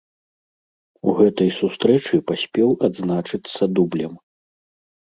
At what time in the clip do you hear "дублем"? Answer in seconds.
3.79-4.13